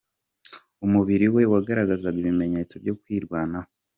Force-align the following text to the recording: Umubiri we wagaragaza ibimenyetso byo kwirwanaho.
Umubiri 0.85 1.27
we 1.35 1.41
wagaragaza 1.51 2.05
ibimenyetso 2.21 2.75
byo 2.83 2.93
kwirwanaho. 3.01 3.69